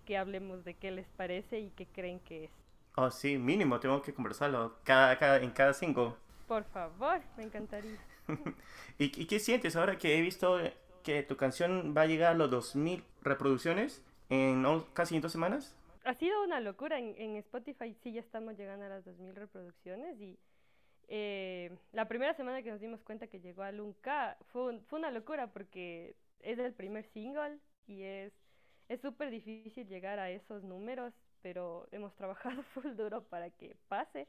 que 0.05 0.17
hablemos 0.19 0.65
de 0.65 0.75
qué 0.75 0.91
les 0.91 1.07
parece 1.11 1.61
y 1.61 1.71
qué 1.71 1.87
creen 1.87 2.19
que 2.21 2.45
es. 2.47 2.51
Oh, 2.97 3.11
sí, 3.11 3.39
mínimo, 3.39 3.79
tengo 3.81 4.03
que 4.03 4.13
conversarlo 4.13 4.77
cada, 4.85 5.17
cada, 5.19 5.39
en 5.39 5.51
cada 5.51 5.73
cinco. 5.73 6.17
Por 6.47 6.65
favor, 6.65 7.21
me 7.37 7.45
encantaría. 7.45 7.99
¿Y, 8.99 9.05
¿Y, 9.21 9.27
qué 9.27 9.39
sientes 9.39 9.77
ahora 9.77 9.99
que 9.99 10.19
he 10.19 10.21
visto 10.21 10.59
que 11.03 11.23
tu 11.23 11.37
canción 11.37 11.95
va 11.97 12.03
a 12.03 12.07
llegar 12.07 12.33
a 12.33 12.35
los 12.35 12.51
2.000 12.51 13.03
reproducciones 13.23 14.03
en 14.29 14.65
casi 14.93 15.19
dos 15.21 15.33
semanas? 15.33 15.75
Ha 16.05 16.15
sido 16.15 16.43
una 16.43 16.61
locura. 16.61 16.99
En, 16.99 17.37
Spotify 17.37 17.95
sí 18.03 18.13
ya 18.13 18.21
estamos 18.21 18.57
llegando 18.57 18.87
a 18.87 18.89
las 18.89 19.05
2.000 19.05 19.35
reproducciones 19.35 20.21
y 20.21 20.39
eh, 21.09 21.77
la 21.93 22.09
primera 22.09 22.35
semana 22.35 22.63
que 22.63 22.71
nos 22.71 22.81
dimos 22.81 23.03
cuenta 23.03 23.27
que 23.27 23.41
llegó 23.41 23.63
al 23.63 23.81
1K 23.81 24.37
fue, 24.53 24.81
fue 24.89 24.99
una 24.99 25.11
locura 25.11 25.49
porque 25.49 26.15
es 26.41 26.59
el 26.59 26.73
primer 26.73 27.05
single 27.13 27.59
y 27.87 28.03
es 28.03 28.33
es 28.93 29.01
súper 29.01 29.31
difícil 29.31 29.89
llegar 29.89 30.19
a 30.19 30.31
esos 30.31 30.63
números, 30.65 31.15
pero 31.41 31.89
hemos 31.93 32.15
trabajado 32.15 32.63
full 32.75 32.95
duro 32.95 33.23
para 33.25 33.49
que 33.51 33.75
pase. 33.89 34.29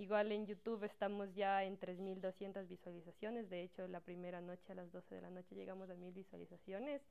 Igual 0.00 0.32
en 0.32 0.46
YouTube 0.46 0.82
estamos 0.84 1.34
ya 1.34 1.62
en 1.62 1.78
3.200 1.78 2.66
visualizaciones. 2.66 3.50
De 3.50 3.62
hecho, 3.62 3.86
la 3.86 4.00
primera 4.00 4.40
noche 4.40 4.72
a 4.72 4.74
las 4.74 4.90
12 4.90 5.14
de 5.14 5.20
la 5.20 5.28
noche 5.28 5.54
llegamos 5.54 5.90
a 5.90 5.94
1.000 5.94 6.14
visualizaciones. 6.14 7.02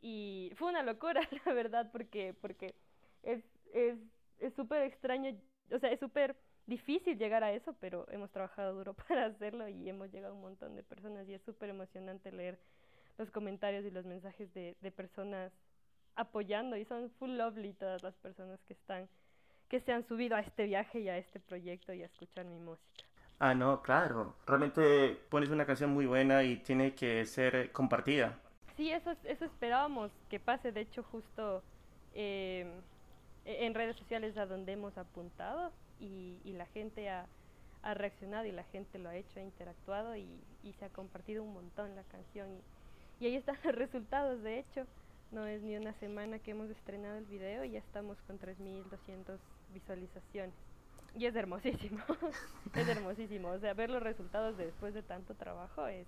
Y 0.00 0.50
fue 0.56 0.70
una 0.70 0.82
locura, 0.82 1.20
la 1.46 1.52
verdad, 1.52 1.88
porque, 1.92 2.34
porque 2.34 2.74
es 3.22 3.44
súper 4.56 4.82
es, 4.82 4.92
extraño, 4.92 5.40
o 5.70 5.78
sea, 5.78 5.92
es 5.92 6.00
súper 6.00 6.34
difícil 6.66 7.16
llegar 7.16 7.44
a 7.44 7.52
eso, 7.52 7.76
pero 7.78 8.10
hemos 8.10 8.32
trabajado 8.32 8.74
duro 8.74 8.94
para 9.08 9.26
hacerlo 9.26 9.68
y 9.68 9.88
hemos 9.88 10.10
llegado 10.10 10.32
a 10.32 10.36
un 10.36 10.42
montón 10.42 10.74
de 10.74 10.82
personas 10.82 11.28
y 11.28 11.34
es 11.34 11.42
súper 11.42 11.70
emocionante 11.70 12.32
leer 12.32 12.58
los 13.18 13.30
comentarios 13.30 13.84
y 13.84 13.90
los 13.92 14.04
mensajes 14.04 14.52
de, 14.52 14.76
de 14.80 14.90
personas 14.90 15.52
apoyando 16.16 16.76
y 16.76 16.84
son 16.84 17.08
full 17.12 17.36
lovely 17.36 17.72
todas 17.72 18.02
las 18.02 18.16
personas 18.16 18.60
que 18.64 18.72
están, 18.72 19.08
que 19.70 19.80
se 19.80 19.92
han 19.92 20.06
subido 20.06 20.36
a 20.36 20.40
este 20.40 20.64
viaje 20.64 20.98
y 20.98 21.08
a 21.08 21.16
este 21.16 21.38
proyecto 21.38 21.94
y 21.94 22.02
a 22.02 22.06
escuchar 22.06 22.44
mi 22.44 22.58
música. 22.58 23.04
Ah, 23.38 23.54
no, 23.54 23.80
claro. 23.80 24.34
Realmente 24.46 25.16
pones 25.30 25.48
una 25.48 25.64
canción 25.64 25.90
muy 25.90 26.06
buena 26.06 26.42
y 26.42 26.56
tiene 26.56 26.94
que 26.94 27.24
ser 27.24 27.70
compartida. 27.70 28.38
Sí, 28.76 28.90
eso, 28.90 29.12
eso 29.24 29.44
esperábamos 29.44 30.10
que 30.28 30.40
pase. 30.40 30.72
De 30.72 30.80
hecho, 30.80 31.04
justo 31.04 31.62
eh, 32.14 32.66
en 33.44 33.74
redes 33.74 33.96
sociales 33.96 34.36
a 34.36 34.44
donde 34.44 34.72
hemos 34.72 34.98
apuntado 34.98 35.72
y, 36.00 36.38
y 36.44 36.52
la 36.52 36.66
gente 36.66 37.08
ha, 37.08 37.26
ha, 37.82 37.94
reaccionado 37.94 38.46
y 38.46 38.52
la 38.52 38.64
gente 38.64 38.98
lo 38.98 39.08
ha 39.08 39.16
hecho, 39.16 39.38
ha 39.38 39.42
interactuado 39.42 40.16
y, 40.16 40.28
y 40.64 40.72
se 40.74 40.84
ha 40.84 40.88
compartido 40.88 41.44
un 41.44 41.54
montón 41.54 41.94
la 41.94 42.02
canción. 42.02 42.48
Y, 43.20 43.24
y 43.24 43.28
ahí 43.28 43.36
están 43.36 43.56
los 43.64 43.74
resultados, 43.76 44.42
de 44.42 44.58
hecho. 44.58 44.84
No 45.30 45.46
es 45.46 45.62
ni 45.62 45.76
una 45.76 45.92
semana 45.94 46.38
que 46.38 46.50
hemos 46.50 46.70
estrenado 46.70 47.18
el 47.18 47.26
video 47.26 47.64
y 47.64 47.72
ya 47.72 47.78
estamos 47.78 48.20
con 48.22 48.38
3.200 48.38 49.38
visualizaciones. 49.72 50.54
Y 51.16 51.26
es 51.26 51.34
hermosísimo, 51.34 52.02
es 52.74 52.88
hermosísimo. 52.88 53.48
O 53.48 53.58
sea, 53.58 53.74
ver 53.74 53.90
los 53.90 54.02
resultados 54.02 54.56
de 54.56 54.66
después 54.66 54.94
de 54.94 55.02
tanto 55.02 55.34
trabajo 55.34 55.86
es 55.86 56.06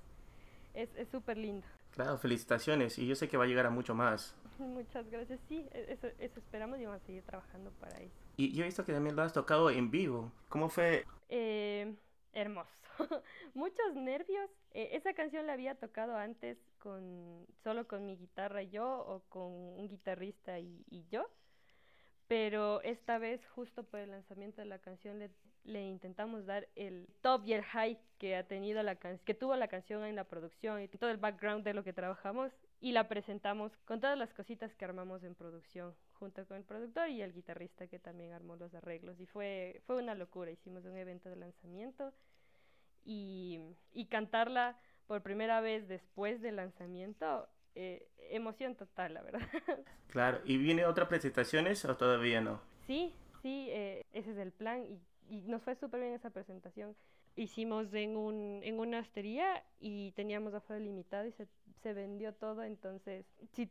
es 0.74 1.08
súper 1.10 1.36
lindo. 1.36 1.66
Claro, 1.92 2.16
felicitaciones. 2.18 2.98
Y 2.98 3.06
yo 3.06 3.14
sé 3.14 3.28
que 3.28 3.36
va 3.36 3.44
a 3.44 3.46
llegar 3.46 3.66
a 3.66 3.70
mucho 3.70 3.94
más. 3.94 4.34
Muchas 4.58 5.08
gracias. 5.10 5.38
Sí, 5.48 5.66
e, 5.72 5.92
eso, 5.92 6.08
eso 6.18 6.40
esperamos 6.40 6.78
y 6.80 6.86
vamos 6.86 7.02
a 7.02 7.06
seguir 7.06 7.22
trabajando 7.22 7.70
para 7.72 7.98
eso. 8.00 8.14
Y 8.36 8.52
yo 8.52 8.62
he 8.62 8.66
visto 8.66 8.84
que 8.84 8.92
también 8.92 9.14
lo 9.14 9.22
has 9.22 9.32
tocado 9.32 9.70
en 9.70 9.90
vivo. 9.90 10.32
¿Cómo 10.48 10.68
fue? 10.68 11.04
Eh, 11.28 11.94
hermoso. 12.32 12.70
Muchos 13.54 13.94
nervios. 13.94 14.50
Eh, 14.72 14.90
esa 14.92 15.12
canción 15.12 15.46
la 15.46 15.52
había 15.52 15.74
tocado 15.74 16.16
antes 16.16 16.56
solo 17.62 17.86
con 17.86 18.06
mi 18.06 18.16
guitarra 18.16 18.62
y 18.62 18.70
yo 18.70 18.86
o 18.86 19.20
con 19.28 19.42
un 19.52 19.88
guitarrista 19.88 20.58
y, 20.58 21.06
yo. 21.10 21.28
Pero 22.28 22.80
esta 22.82 23.18
vez, 23.18 23.44
justo 23.48 23.84
por 23.84 24.00
el 24.00 24.10
lanzamiento 24.10 24.62
de 24.62 24.66
la 24.66 24.78
canción, 24.78 25.18
le, 25.64 25.82
intentamos 25.82 26.46
dar 26.46 26.68
el 26.74 27.08
top 27.20 27.44
y 27.44 27.52
el 27.52 27.62
high 27.62 27.98
que 28.18 28.36
ha 28.36 28.46
tenido 28.46 28.82
la 28.82 28.96
can 28.96 29.18
que 29.18 29.34
tuvo 29.34 29.54
la 29.54 29.68
canción 29.68 30.04
en 30.04 30.16
la 30.16 30.24
producción 30.24 30.80
y 30.80 30.88
todo 30.88 31.10
el 31.10 31.18
background 31.18 31.64
de 31.64 31.74
lo 31.74 31.84
que 31.84 31.92
trabajamos 31.92 32.52
y 32.80 32.92
la 32.92 33.06
presentamos 33.06 33.76
con 33.84 34.00
todas 34.00 34.18
las 34.18 34.32
cositas 34.32 34.74
que 34.74 34.84
armamos 34.84 35.22
en 35.22 35.36
producción 35.36 35.94
junto 36.14 36.44
con 36.46 36.56
el 36.56 36.64
productor 36.64 37.10
y 37.10 37.22
el 37.22 37.32
guitarrista 37.32 37.86
que 37.86 38.00
también 38.00 38.32
armó 38.32 38.56
los 38.56 38.74
arreglos 38.74 39.20
y 39.20 39.26
fue 39.26 39.80
fue 39.86 39.96
una 39.96 40.16
locura 40.16 40.50
hicimos 40.50 40.84
un 40.84 40.96
evento 40.96 41.28
de 41.28 41.36
lanzamiento 41.36 42.12
y 43.04 44.06
cantarla 44.10 44.76
por 45.12 45.20
primera 45.20 45.60
vez 45.60 45.86
después 45.88 46.40
del 46.40 46.56
lanzamiento, 46.56 47.46
eh, 47.74 48.08
emoción 48.30 48.74
total, 48.74 49.12
la 49.12 49.20
verdad. 49.20 49.42
Claro, 50.08 50.40
¿y 50.46 50.56
viene 50.56 50.86
otras 50.86 51.06
presentaciones 51.06 51.84
o 51.84 51.94
todavía 51.98 52.40
no? 52.40 52.62
Sí, 52.86 53.14
sí, 53.42 53.68
eh, 53.70 54.06
ese 54.14 54.30
es 54.30 54.38
el 54.38 54.52
plan 54.52 54.86
y, 54.86 54.98
y 55.28 55.42
nos 55.42 55.60
fue 55.60 55.74
súper 55.74 56.00
bien 56.00 56.14
esa 56.14 56.30
presentación. 56.30 56.96
Hicimos 57.36 57.92
en, 57.92 58.16
un, 58.16 58.60
en 58.62 58.80
una 58.80 59.00
hostería 59.00 59.62
y 59.80 60.12
teníamos 60.12 60.54
aforo 60.54 60.78
limitado 60.78 61.26
y 61.26 61.32
se, 61.32 61.46
se 61.82 61.92
vendió 61.92 62.32
todo, 62.32 62.62
entonces 62.62 63.26
sí 63.52 63.70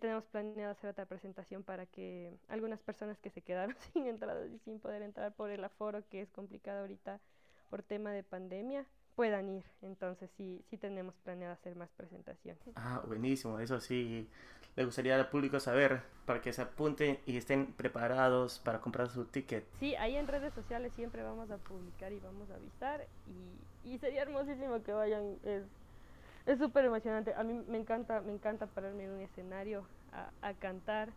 tenemos 0.00 0.24
planeado 0.26 0.72
hacer 0.72 0.90
otra 0.90 1.06
presentación 1.06 1.62
para 1.62 1.86
que 1.86 2.34
algunas 2.48 2.82
personas 2.82 3.18
que 3.20 3.30
se 3.30 3.40
quedaron 3.40 3.74
sin 3.94 4.06
entradas 4.06 4.50
y 4.50 4.58
sin 4.58 4.80
poder 4.80 5.00
entrar 5.00 5.34
por 5.34 5.48
el 5.48 5.64
aforo 5.64 6.06
que 6.10 6.20
es 6.20 6.30
complicado 6.30 6.80
ahorita 6.80 7.22
por 7.70 7.82
tema 7.82 8.12
de 8.12 8.22
pandemia 8.22 8.86
puedan 9.14 9.48
ir. 9.48 9.64
Entonces 9.82 10.30
sí, 10.36 10.62
sí 10.70 10.76
tenemos 10.76 11.14
planeado 11.24 11.52
hacer 11.54 11.76
más 11.76 11.90
presentaciones. 11.96 12.62
Ah, 12.76 13.02
buenísimo. 13.06 13.58
Eso 13.58 13.80
sí, 13.80 14.28
le 14.76 14.84
gustaría 14.84 15.16
al 15.16 15.28
público 15.28 15.60
saber 15.60 16.02
para 16.26 16.40
que 16.40 16.52
se 16.52 16.62
apunten 16.62 17.18
y 17.26 17.36
estén 17.36 17.66
preparados 17.72 18.58
para 18.58 18.80
comprar 18.80 19.08
su 19.10 19.24
ticket. 19.26 19.64
Sí, 19.78 19.94
ahí 19.96 20.16
en 20.16 20.26
redes 20.26 20.52
sociales 20.54 20.92
siempre 20.94 21.22
vamos 21.22 21.50
a 21.50 21.58
publicar 21.58 22.12
y 22.12 22.18
vamos 22.20 22.50
a 22.50 22.54
avisar 22.54 23.06
y, 23.84 23.90
y 23.94 23.98
sería 23.98 24.22
hermosísimo 24.22 24.82
que 24.82 24.92
vayan. 24.92 25.36
Es 25.44 25.64
es 26.46 26.58
súper 26.58 26.84
emocionante. 26.84 27.32
A 27.34 27.42
mí 27.42 27.54
me 27.68 27.78
encanta, 27.78 28.20
me 28.20 28.32
encanta 28.32 28.66
pararme 28.66 29.04
en 29.04 29.12
un 29.12 29.20
escenario 29.20 29.86
a, 30.12 30.30
a 30.46 30.54
cantar. 30.54 31.08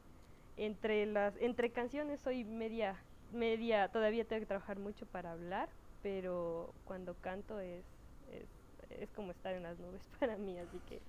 Entre 0.55 1.05
las, 1.05 1.35
entre 1.37 1.71
canciones 1.71 2.19
soy 2.21 2.43
media, 2.43 2.95
media, 3.31 3.89
todavía 3.89 4.25
tengo 4.25 4.39
que 4.39 4.47
trabajar 4.47 4.79
mucho 4.79 5.05
para 5.05 5.31
hablar, 5.33 5.69
pero 6.01 6.73
cuando 6.85 7.15
canto 7.15 7.59
es, 7.59 7.83
es, 8.31 8.99
es, 9.01 9.09
como 9.11 9.31
estar 9.31 9.53
en 9.53 9.63
las 9.63 9.77
nubes 9.79 10.01
para 10.19 10.37
mí, 10.37 10.57
así 10.59 10.79
que 10.89 11.01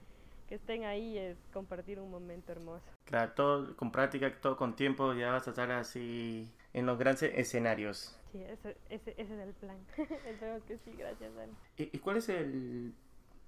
que 0.48 0.54
estén 0.54 0.84
ahí 0.84 1.18
es 1.18 1.36
compartir 1.52 2.00
un 2.00 2.10
momento 2.10 2.52
hermoso. 2.52 2.86
Claro, 3.04 3.32
todo 3.32 3.76
con 3.76 3.92
práctica, 3.92 4.32
todo 4.40 4.56
con 4.56 4.74
tiempo, 4.74 5.12
ya 5.12 5.30
vas 5.30 5.46
a 5.46 5.50
estar 5.50 5.70
así 5.70 6.50
en 6.72 6.86
los 6.86 6.98
grandes 6.98 7.24
escenarios. 7.34 8.18
Sí, 8.32 8.42
ese, 8.42 8.76
ese, 8.88 9.10
ese 9.18 9.34
es 9.34 9.40
el 9.40 9.52
plan. 9.54 9.76
Esperemos 10.26 10.62
que 10.62 10.78
sí, 10.78 10.92
gracias, 10.96 11.34
Dani. 11.34 11.52
¿Y, 11.76 11.96
¿Y, 11.96 11.98
cuál 11.98 12.16
es 12.16 12.30
el, 12.30 12.94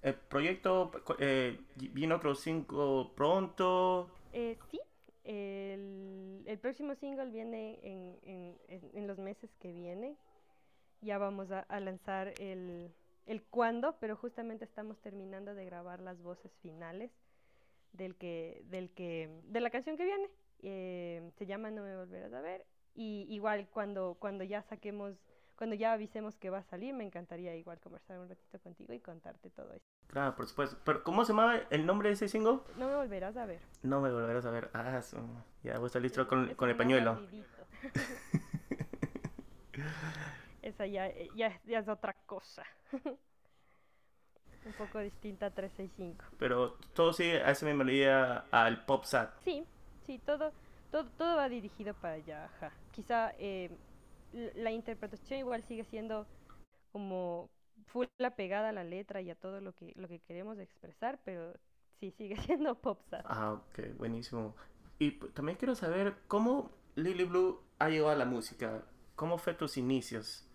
el 0.03 0.15
proyecto? 0.15 0.91
Eh, 1.19 1.59
¿Viene 1.77 2.15
otro 2.15 2.35
cinco 2.35 3.13
pronto? 3.15 4.11
Eh, 4.35 4.59
sí, 4.71 4.81
el, 5.25 6.43
el 6.47 6.59
próximo 6.59 6.95
single 6.97 7.31
viene 7.31 7.79
en, 7.83 8.19
en, 8.23 8.57
en, 8.69 8.91
en 8.93 9.07
los 9.07 9.19
meses 9.19 9.51
que 9.61 9.73
vienen 9.73 10.17
ya 11.03 11.19
vamos 11.19 11.51
a, 11.51 11.61
a 11.61 11.81
lanzar 11.81 12.35
el, 12.39 12.93
el 13.27 13.43
cuándo, 13.43 13.97
pero 14.01 14.17
justamente 14.17 14.65
estamos 14.65 14.99
terminando 15.01 15.55
de 15.55 15.65
grabar 15.65 16.01
las 16.01 16.21
voces 16.23 16.53
finales 16.63 17.11
del 17.93 18.17
que, 18.17 18.63
del 18.67 18.91
que, 18.91 19.41
de 19.45 19.61
la 19.61 19.71
canción 19.71 19.97
que 19.97 20.05
viene. 20.05 20.29
Eh, 20.63 21.31
se 21.39 21.47
llama 21.47 21.71
No 21.71 21.83
me 21.83 21.97
volverás 21.97 22.33
a 22.33 22.41
ver. 22.41 22.67
Y 22.95 23.27
igual 23.29 23.69
cuando, 23.73 24.17
cuando 24.19 24.45
ya 24.45 24.63
saquemos, 24.63 25.15
cuando 25.57 25.75
ya 25.77 25.93
avisemos 25.93 26.37
que 26.37 26.51
va 26.51 26.59
a 26.59 26.65
salir, 26.65 26.93
me 26.93 27.05
encantaría 27.05 27.55
igual 27.57 27.79
conversar 27.81 28.19
un 28.19 28.29
ratito 28.29 28.59
contigo 28.59 28.93
y 28.93 29.01
contarte 29.01 29.51
todo 29.51 29.73
eso. 29.73 29.87
Claro, 30.09 30.35
por 30.35 30.47
supuesto. 30.47 30.77
Pero 30.85 31.05
¿cómo 31.05 31.25
se 31.25 31.33
llama 31.33 31.63
el 31.71 31.87
nombre 31.87 32.09
de 32.09 32.15
ese 32.15 32.29
single? 32.29 32.59
No 32.77 32.89
me 32.89 32.97
volverás 32.97 33.37
a 33.37 33.47
ver. 33.47 33.61
No 33.83 34.01
me 34.01 34.13
volverás 34.13 34.45
a 34.45 34.51
ver. 34.51 34.71
Ah, 34.75 35.01
ya 35.63 35.75
voy 35.77 35.85
a 35.85 35.87
estar 35.87 36.03
listo 36.03 36.27
con, 36.27 36.55
con 36.55 36.69
el 36.69 36.77
pañuelo. 36.77 37.21
esa 40.63 40.87
ya, 40.87 41.13
ya, 41.35 41.61
ya 41.65 41.79
es 41.79 41.89
otra 41.89 42.15
cosa. 42.27 42.65
Un 44.67 44.73
poco 44.75 44.99
distinta 44.99 45.47
a 45.47 45.51
365. 45.51 46.37
Pero 46.39 46.77
todo 46.95 47.13
sigue 47.13 47.43
a 47.43 47.51
esa 47.51 47.65
misma 47.65 47.85
melodía 47.85 48.45
al 48.51 48.85
pop 48.85 49.05
sat. 49.05 49.33
Sí, 49.43 49.65
sí, 50.05 50.19
todo, 50.19 50.53
todo, 50.91 51.07
todo 51.17 51.37
va 51.37 51.49
dirigido 51.49 51.95
para 51.95 52.15
allá. 52.15 52.45
Ajá. 52.45 52.73
Quizá 52.93 53.33
eh, 53.39 53.71
la 54.33 54.71
interpretación 54.71 55.41
igual 55.41 55.63
sigue 55.63 55.85
siendo 55.85 56.27
como 56.93 57.49
full 57.87 58.07
pegada 58.37 58.69
a 58.69 58.73
la 58.73 58.85
letra 58.85 59.21
y 59.21 59.31
a 59.31 59.35
todo 59.35 59.61
lo 59.61 59.73
que, 59.73 59.93
lo 59.97 60.09
que 60.09 60.21
queremos 60.21 60.59
expresar, 60.59 61.19
pero 61.25 61.55
sí, 61.99 62.11
sigue 62.11 62.37
siendo 62.47 62.75
pop 62.75 63.01
sat. 63.09 63.25
Ah, 63.25 63.53
ok, 63.53 63.97
buenísimo. 63.97 64.55
Y 64.99 65.13
también 65.31 65.57
quiero 65.57 65.75
saber 65.75 66.15
cómo 66.29 66.71
Lily 66.95 67.25
Blue 67.25 67.63
ha 67.79 67.89
llegado 67.89 68.11
a 68.11 68.17
la 68.17 68.27
música. 68.27 68.85
¿Cómo 69.17 69.39
fue 69.39 69.55
tus 69.55 69.79
inicios? 69.79 70.47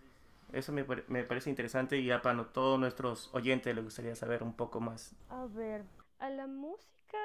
Eso 0.52 0.72
me, 0.72 0.86
me, 1.08 1.24
parece 1.24 1.50
interesante 1.50 1.98
y 1.98 2.06
ya 2.06 2.22
para 2.22 2.44
todos 2.46 2.80
nuestros 2.80 3.34
oyentes 3.34 3.74
les 3.76 3.84
gustaría 3.84 4.16
saber 4.16 4.44
un 4.44 4.56
poco 4.56 4.80
más. 4.80 5.16
A 5.30 5.46
ver, 5.46 5.84
a 6.20 6.30
la 6.30 6.48
música, 6.48 7.18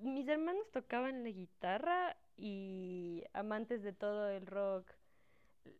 mis 0.00 0.28
hermanos 0.28 0.70
tocaban 0.72 1.24
la 1.24 1.30
guitarra 1.30 2.16
y 2.36 3.24
amantes 3.32 3.82
de 3.82 3.92
todo 3.92 4.28
el 4.28 4.46
rock 4.46 4.90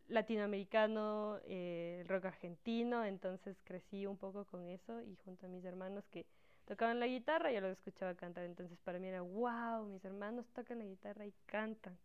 latinoamericano, 0.07 1.39
eh, 1.45 1.99
el 2.01 2.07
rock 2.07 2.25
argentino, 2.25 3.05
entonces 3.05 3.57
crecí 3.63 4.05
un 4.05 4.17
poco 4.17 4.45
con 4.45 4.67
eso 4.67 5.01
y 5.01 5.15
junto 5.23 5.45
a 5.45 5.49
mis 5.49 5.63
hermanos 5.65 6.05
que 6.09 6.25
tocaban 6.65 6.99
la 6.99 7.07
guitarra, 7.07 7.51
yo 7.51 7.61
los 7.61 7.71
escuchaba 7.71 8.13
cantar, 8.15 8.45
entonces 8.45 8.77
para 8.83 8.99
mí 8.99 9.07
era, 9.07 9.21
wow, 9.21 9.85
mis 9.85 10.03
hermanos 10.05 10.45
tocan 10.53 10.79
la 10.79 10.85
guitarra 10.85 11.25
y 11.25 11.33
cantan. 11.45 11.97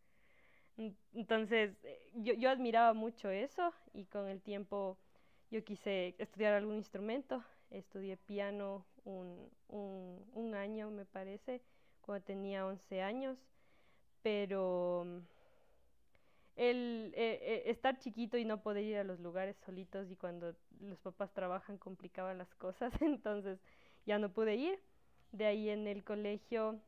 Entonces 1.15 1.77
eh, 1.85 2.11
yo, 2.15 2.35
yo 2.35 2.51
admiraba 2.51 2.95
mucho 2.95 3.31
eso 3.31 3.73
y 3.93 4.07
con 4.07 4.29
el 4.29 4.41
tiempo 4.43 4.99
yo 5.51 5.63
quise 5.65 6.15
estudiar 6.19 6.55
algún 6.55 6.77
instrumento, 6.77 7.45
estudié 7.71 8.17
piano 8.17 8.85
un, 9.05 9.51
un, 9.69 10.25
un 10.33 10.55
año 10.55 10.91
me 10.91 11.05
parece, 11.05 11.63
cuando 12.01 12.25
tenía 12.25 12.67
11 12.67 13.03
años, 13.03 13.39
pero 14.23 15.07
el 16.57 17.13
eh, 17.17 17.39
eh, 17.43 17.63
estar 17.67 17.99
chiquito 17.99 18.37
y 18.39 18.45
no 18.45 18.63
poder 18.63 18.85
ir 18.85 18.97
a 18.99 19.05
los 19.05 19.19
lugares 19.21 19.57
solitos 19.65 20.11
y 20.11 20.17
cuando 20.17 20.55
los 20.81 20.99
papás 21.01 21.33
trabajan 21.33 21.79
complicaban 21.79 22.39
las 22.39 22.55
cosas, 22.55 22.93
entonces 23.03 23.59
ya 24.07 24.19
no 24.19 24.33
pude 24.33 24.57
ir. 24.57 24.79
De 25.33 25.47
ahí 25.47 25.69
en 25.69 25.89
el 25.89 26.05
colegio, 26.05 26.79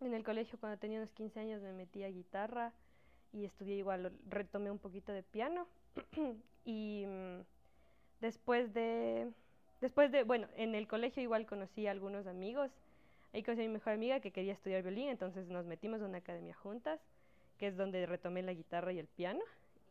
en 0.00 0.14
el 0.14 0.24
colegio 0.24 0.58
cuando 0.58 0.78
tenía 0.78 0.98
unos 0.98 1.12
15 1.12 1.40
años 1.40 1.62
me 1.62 1.72
metí 1.72 2.02
a 2.02 2.08
guitarra 2.08 2.72
y 3.34 3.44
estudié 3.44 3.76
igual, 3.76 4.12
retomé 4.28 4.70
un 4.70 4.78
poquito 4.78 5.12
de 5.12 5.22
piano 5.22 5.66
y 6.64 7.04
mm, 7.06 7.40
después 8.20 8.72
de, 8.72 9.30
después 9.80 10.12
de, 10.12 10.22
bueno, 10.22 10.48
en 10.56 10.74
el 10.74 10.86
colegio 10.86 11.22
igual 11.22 11.46
conocí 11.46 11.86
a 11.86 11.90
algunos 11.90 12.26
amigos, 12.26 12.70
ahí 13.32 13.42
conocí 13.42 13.62
a 13.62 13.66
mi 13.66 13.74
mejor 13.74 13.94
amiga 13.94 14.20
que 14.20 14.30
quería 14.30 14.52
estudiar 14.52 14.82
violín, 14.82 15.08
entonces 15.08 15.48
nos 15.48 15.66
metimos 15.66 16.00
en 16.00 16.06
una 16.06 16.18
academia 16.18 16.54
juntas 16.54 17.00
que 17.58 17.68
es 17.68 17.76
donde 17.76 18.06
retomé 18.06 18.42
la 18.42 18.52
guitarra 18.52 18.92
y 18.92 18.98
el 18.98 19.06
piano. 19.06 19.40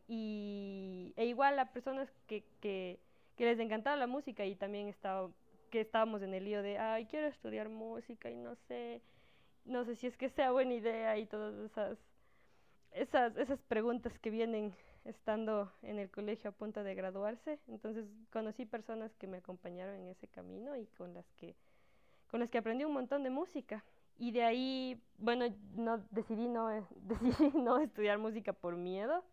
Y, 0.06 1.14
e 1.16 1.24
igual 1.26 1.58
a 1.58 1.72
personas 1.72 2.10
que, 2.26 2.44
que, 2.60 2.98
que 3.36 3.44
les 3.44 3.58
encantaba 3.58 3.96
la 3.96 4.06
música 4.06 4.44
y 4.44 4.54
también 4.54 4.88
estaba, 4.88 5.30
que 5.70 5.80
estábamos 5.80 6.22
en 6.22 6.34
el 6.34 6.44
lío 6.44 6.62
de, 6.62 6.78
ay, 6.78 7.06
quiero 7.06 7.26
estudiar 7.26 7.68
música 7.68 8.30
y 8.30 8.36
no 8.36 8.54
sé, 8.68 9.00
no 9.64 9.84
sé 9.84 9.96
si 9.96 10.06
es 10.06 10.16
que 10.16 10.28
sea 10.28 10.52
buena 10.52 10.74
idea 10.74 11.16
y 11.16 11.26
todas 11.26 11.54
esas, 11.54 11.98
esas, 12.94 13.36
esas 13.36 13.60
preguntas 13.62 14.18
que 14.20 14.30
vienen 14.30 14.74
estando 15.04 15.70
en 15.82 15.98
el 15.98 16.10
colegio 16.10 16.50
a 16.50 16.52
punto 16.52 16.82
de 16.82 16.94
graduarse. 16.94 17.58
Entonces 17.68 18.06
conocí 18.32 18.64
personas 18.64 19.14
que 19.16 19.26
me 19.26 19.38
acompañaron 19.38 19.96
en 19.96 20.08
ese 20.08 20.28
camino 20.28 20.76
y 20.76 20.86
con 20.86 21.12
las 21.12 21.26
que, 21.32 21.54
con 22.30 22.40
las 22.40 22.50
que 22.50 22.58
aprendí 22.58 22.84
un 22.84 22.92
montón 22.92 23.22
de 23.22 23.30
música. 23.30 23.84
Y 24.16 24.30
de 24.30 24.44
ahí, 24.44 25.02
bueno, 25.18 25.46
no, 25.74 25.98
decidí, 26.10 26.48
no, 26.48 26.68
decidí 26.96 27.50
no 27.58 27.80
estudiar 27.80 28.18
música 28.18 28.52
por 28.52 28.76
miedo, 28.76 29.24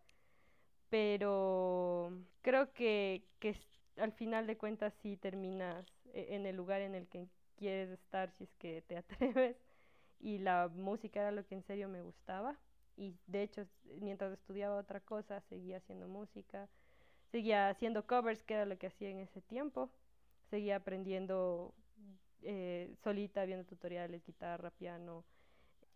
pero 0.90 2.12
creo 2.42 2.74
que, 2.74 3.24
que 3.40 3.56
al 3.98 4.12
final 4.14 4.48
de 4.48 4.58
cuentas 4.58 4.94
sí 5.02 5.18
terminas 5.18 5.86
e, 6.14 6.36
en 6.36 6.46
el 6.46 6.56
lugar 6.56 6.82
en 6.82 6.96
el 6.96 7.08
que 7.08 7.28
quieres 7.56 7.92
estar 7.92 8.32
si 8.32 8.46
es 8.46 8.54
que 8.56 8.82
te 8.82 8.98
atreves. 8.98 9.56
Y 10.20 10.40
la 10.40 10.68
música 10.68 11.22
era 11.22 11.32
lo 11.32 11.46
que 11.46 11.56
en 11.56 11.64
serio 11.64 11.88
me 11.88 12.02
gustaba. 12.02 12.58
Y 13.02 13.16
de 13.26 13.42
hecho, 13.42 13.66
mientras 14.00 14.32
estudiaba 14.32 14.76
otra 14.76 15.00
cosa, 15.00 15.42
seguía 15.50 15.78
haciendo 15.78 16.08
música, 16.08 16.70
seguía 17.32 17.68
haciendo 17.68 18.06
covers, 18.06 18.44
que 18.44 18.54
era 18.54 18.66
lo 18.66 18.78
que 18.78 18.86
hacía 18.86 19.10
en 19.10 19.18
ese 19.18 19.42
tiempo. 19.42 19.90
Seguía 20.52 20.76
aprendiendo 20.76 21.74
eh, 22.44 22.94
solita 23.04 23.44
viendo 23.46 23.66
tutoriales, 23.66 24.24
guitarra, 24.24 24.70
piano. 24.70 25.26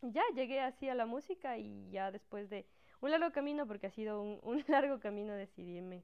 Ya 0.01 0.23
llegué 0.33 0.61
así 0.61 0.89
a 0.89 0.95
la 0.95 1.05
música 1.05 1.59
y 1.59 1.91
ya 1.91 2.09
después 2.09 2.49
de 2.49 2.65
un 3.01 3.11
largo 3.11 3.31
camino, 3.31 3.67
porque 3.67 3.85
ha 3.85 3.91
sido 3.91 4.19
un, 4.19 4.39
un 4.41 4.63
largo 4.67 4.99
camino 4.99 5.33
decidirme 5.33 6.03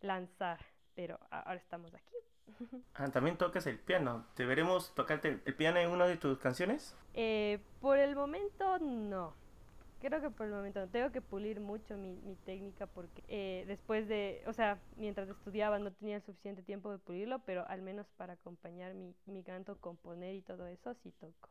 lanzar, 0.00 0.64
pero 0.94 1.20
ahora 1.30 1.56
estamos 1.56 1.92
aquí. 1.94 2.16
Ah, 2.94 3.08
también 3.08 3.36
tocas 3.36 3.66
el 3.66 3.78
piano. 3.78 4.26
¿Te 4.34 4.44
veremos 4.44 4.94
tocarte 4.94 5.40
el 5.44 5.54
piano 5.54 5.78
en 5.78 5.90
una 5.90 6.06
de 6.06 6.16
tus 6.16 6.38
canciones? 6.38 6.96
Eh, 7.14 7.58
por 7.80 7.98
el 7.98 8.16
momento 8.16 8.78
no. 8.78 9.34
Creo 10.00 10.22
que 10.22 10.30
por 10.30 10.46
el 10.46 10.52
momento 10.52 10.80
no. 10.80 10.88
Tengo 10.88 11.12
que 11.12 11.20
pulir 11.20 11.60
mucho 11.60 11.96
mi, 11.96 12.16
mi 12.22 12.34
técnica 12.34 12.86
porque 12.86 13.22
eh, 13.28 13.64
después 13.66 14.08
de, 14.08 14.42
o 14.46 14.52
sea, 14.54 14.80
mientras 14.96 15.28
estudiaba 15.28 15.78
no 15.78 15.92
tenía 15.92 16.16
el 16.16 16.22
suficiente 16.22 16.62
tiempo 16.62 16.90
de 16.90 16.98
pulirlo, 16.98 17.40
pero 17.44 17.66
al 17.68 17.82
menos 17.82 18.06
para 18.16 18.32
acompañar 18.32 18.94
mi, 18.94 19.14
mi 19.26 19.42
canto, 19.42 19.78
componer 19.78 20.34
y 20.34 20.40
todo 20.40 20.66
eso, 20.66 20.94
sí 21.02 21.12
toco. 21.20 21.50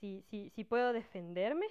Sí, 0.00 0.24
sí, 0.30 0.52
sí 0.54 0.64
puedo 0.64 0.92
defenderme, 0.92 1.66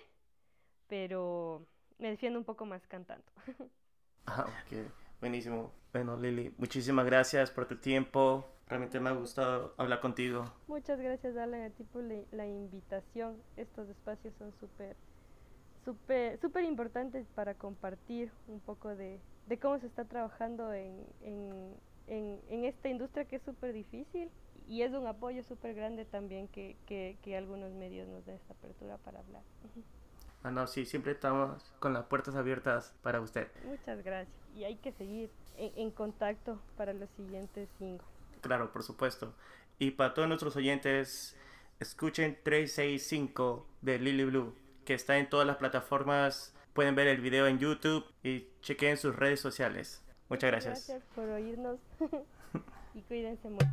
pero 0.87 1.67
me 1.99 2.09
defiendo 2.09 2.39
un 2.39 2.45
poco 2.45 2.65
más 2.65 2.85
cantando. 2.87 3.25
ah, 4.25 4.45
ok. 4.47 4.91
Buenísimo. 5.19 5.71
Bueno, 5.93 6.17
Lili, 6.17 6.53
muchísimas 6.57 7.05
gracias 7.05 7.51
por 7.51 7.67
tu 7.67 7.77
tiempo. 7.77 8.45
Realmente 8.67 8.99
me 8.99 9.09
ha 9.09 9.13
gustado 9.13 9.75
hablar 9.77 10.01
contigo. 10.01 10.43
Muchas 10.67 10.99
gracias, 10.99 11.37
Alan, 11.37 11.61
a 11.61 11.69
ti 11.69 11.83
por 11.83 12.03
la, 12.03 12.15
la 12.31 12.47
invitación. 12.47 13.41
Estos 13.55 13.87
espacios 13.89 14.33
son 14.37 14.51
súper 14.59 14.97
súper 15.88 16.38
super 16.41 16.65
importante 16.65 17.26
para 17.34 17.54
compartir 17.54 18.30
un 18.50 18.60
poco 18.60 18.93
de, 18.93 19.21
de, 19.47 19.58
cómo 19.58 19.80
se 19.80 19.88
está 19.88 20.04
trabajando 20.04 20.73
en, 20.73 21.06
en, 21.21 21.73
en, 22.08 22.41
en 22.50 22.65
esta 22.65 22.89
industria 22.89 23.23
que 23.23 23.38
es 23.38 23.43
súper 23.43 23.71
difícil 23.71 24.30
y 24.67 24.82
es 24.82 24.91
un 24.93 25.08
apoyo 25.08 25.43
súper 25.43 25.73
grande 25.73 26.04
también 26.04 26.50
que, 26.50 26.76
que, 26.86 27.17
que, 27.23 27.38
algunos 27.38 27.71
medios 27.71 28.06
nos 28.10 28.26
den 28.26 28.36
esta 28.36 28.54
apertura 28.54 28.97
para 28.97 29.19
hablar. 29.19 29.41
Ah, 30.43 30.52
no, 30.52 30.67
sí, 30.67 30.86
siempre 30.86 31.13
estamos 31.13 31.63
con 31.80 31.93
las 31.93 32.04
puertas 32.08 32.36
abiertas 32.36 32.93
para 33.02 33.21
usted. 33.21 33.47
Muchas 33.65 34.04
gracias. 34.04 34.36
Y 34.54 34.65
hay 34.65 34.76
que 34.76 34.91
seguir 34.91 35.32
en, 35.56 35.71
en 35.78 35.91
contacto 35.91 36.60
para 36.76 36.91
los 36.91 37.10
siguientes 37.12 37.69
cinco. 37.80 38.04
Claro, 38.41 38.73
por 38.73 38.84
supuesto. 38.84 39.34
Y 39.80 39.91
para 39.91 40.13
todos 40.13 40.28
nuestros 40.28 40.58
oyentes, 40.58 41.38
escuchen 41.80 42.38
365 42.43 43.65
de 43.82 44.00
Lily 44.00 44.26
Blue 44.26 44.66
que 44.88 44.93
está 44.93 45.17
en 45.17 45.30
todas 45.30 45.45
las 45.45 45.58
plataformas. 45.58 46.56
Pueden 46.71 46.95
ver 46.95 47.08
el 47.08 47.19
video 47.19 47.45
en 47.45 47.60
YouTube 47.60 48.06
y 48.23 48.47
chequen 48.62 48.95
sus 48.95 49.13
redes 49.13 49.41
sociales. 49.41 50.02
Muchas 50.30 50.50
gracias. 50.50 50.88
Gracias 50.88 51.04
por 51.13 51.28
oírnos 51.28 51.78
y 52.95 53.02
cuídense 53.02 53.50
mucho. 53.50 53.67